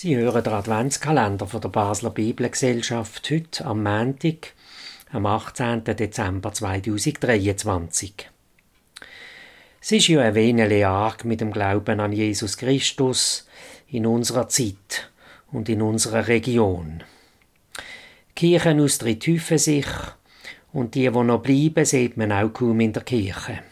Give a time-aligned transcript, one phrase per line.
[0.00, 4.52] Sie hören den Adventskalender von der Basler Bibelgesellschaft heute am Montag,
[5.10, 5.82] am 18.
[5.82, 8.30] Dezember 2023.
[9.80, 13.48] Es ist ja ein wenig arg mit dem Glauben an Jesus Christus
[13.88, 15.10] in unserer Zeit
[15.50, 17.02] und in unserer Region.
[18.36, 19.88] Kirchen austreten sich
[20.72, 23.64] und die, die noch bleiben, sieht man auch kaum in der Kirche.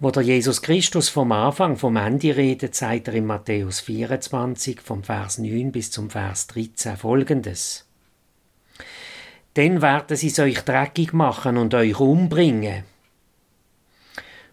[0.00, 5.02] Wo der Jesus Christus vom Anfang, vom Ende redet, sagt er in Matthäus 24, vom
[5.02, 7.84] Vers 9 bis zum Vers 13 folgendes.
[9.56, 12.84] Denn werden sie euch dreckig machen und euch umbringen.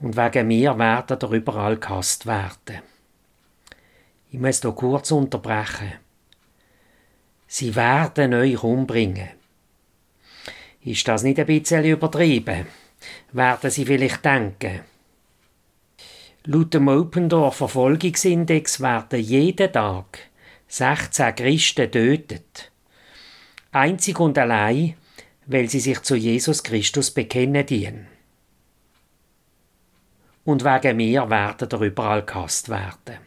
[0.00, 2.80] Und wegen mir werden ihr überall gehasst werden.
[4.30, 5.92] Ich muss hier kurz unterbrechen.
[7.46, 9.28] Sie werden euch umbringen.
[10.80, 12.66] Ist das nicht ein bisschen übertrieben?
[13.32, 14.80] Werden sie vielleicht denken,
[16.48, 20.20] Laut dem Opendorf Verfolgungsindex werden jeden Tag
[20.68, 22.70] 16 Christen getötet.
[23.72, 24.94] Einzig und allein,
[25.46, 28.06] weil sie sich zu Jesus Christus bekennen dienen.
[30.44, 33.18] Und wegen mir werden er überall gehasst werden.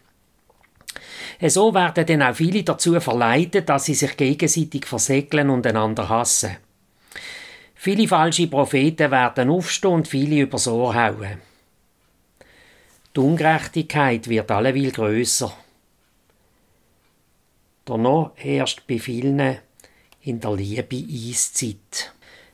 [1.45, 6.55] So werden dann auch viele dazu verleitet, dass sie sich gegenseitig versegeln und einander hassen.
[7.75, 11.48] Viele falsche Propheten werden aufstehen und viele übers Ohr hauen.
[13.15, 15.53] Die Ungerechtigkeit wird alleweil grösser.
[17.85, 19.57] Danach herrscht bei vielen
[20.21, 22.13] in der Liebe Eiszeit.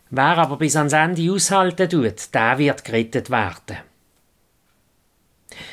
[0.10, 3.78] Wer aber bis ans Ende aushalten tut, der wird gerettet werden.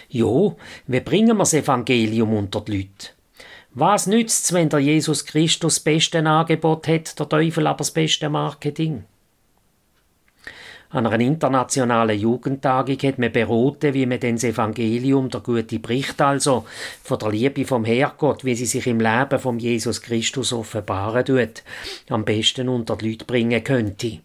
[0.08, 3.10] Jo, wie bringen wir das Evangelium unter die Leute?
[3.74, 8.28] Was nützt's, wenn der Jesus Christus das beste Angebot hat, der Teufel aber das beste
[8.28, 9.04] Marketing?
[10.92, 16.20] An einer internationalen Jugendtagung hat man beraten, wie man denn das Evangelium, der gute Bericht
[16.20, 16.66] also,
[17.02, 21.62] von der Liebe vom Herrgott, wie sie sich im Leben von Jesus Christus offenbaren tut,
[22.10, 24.18] am besten unter die Leute bringen könnte.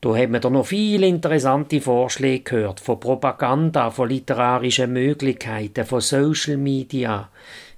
[0.00, 6.00] Da hat man da noch viele interessante Vorschläge gehört, von Propaganda, von literarischen Möglichkeiten, von
[6.00, 7.28] Social Media,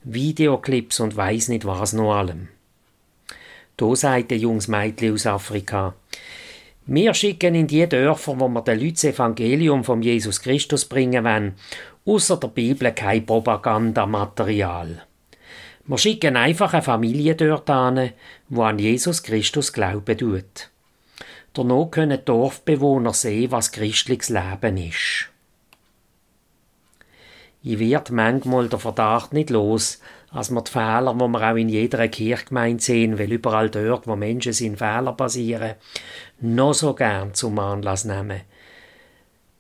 [0.05, 2.47] Videoclips und weiss nicht was noch allem.
[3.77, 5.95] Da sagt der junges Mädchen aus Afrika,
[6.91, 11.23] wir schicken in die Dörfer, wo wir den Leuten das Evangelium von Jesus Christus bringen
[11.23, 11.55] wollen,
[12.07, 15.03] außer der Bibel kein Propagandamaterial.
[15.85, 18.13] Wir schicken einfach eine Familie dort an,
[18.49, 20.71] wo an Jesus Christus glauben tut.
[21.53, 25.29] Danach können Dorfbewohner sehen, was christliches Leben ist.
[27.63, 31.69] Ich wird manchmal der Verdacht nicht los, als wir die Fehler, die wir auch in
[31.69, 35.75] jeder Kirchgemeinde sehen, weil überall dort, wo Menschen sind, Fehler passieren,
[36.41, 38.43] noch so gern zum Anlass nehmen,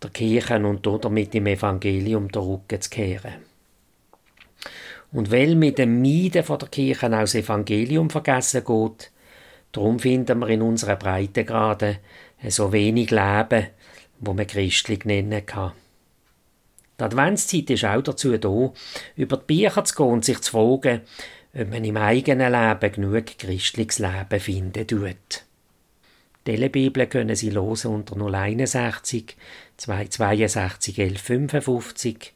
[0.02, 3.34] der Kirche und damit im Evangelium der Rücken zu kehren.
[5.10, 9.10] Und weil mit dem Meiden von der Kirche auch das Evangelium vergessen geht,
[9.72, 11.98] darum finden wir in unserer Breitegrade
[12.48, 13.68] so wenig Leben,
[14.20, 15.72] wo man christlich nennen kann.
[16.98, 18.72] Die Adventszeit ist auch dazu da,
[19.16, 21.02] über die Bücher zu gehen und sich zu fragen,
[21.54, 25.44] ob man im eigenen Leben genug christliches Leben finden tut.
[26.46, 29.36] Die Bibel können Sie losen unter 061
[29.76, 32.32] 262 1155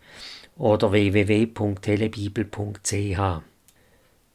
[0.58, 3.42] oder www.telebibel.ch.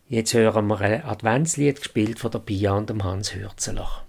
[0.10, 4.07] Jetzt hören wir ein Adventslied gespielt von der Pia und dem Hans Hürzeler.